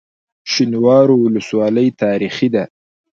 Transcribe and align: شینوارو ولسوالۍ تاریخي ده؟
شینوارو 0.51 1.15
ولسوالۍ 1.25 1.87
تاریخي 2.01 2.47
ده؟ 2.55 2.63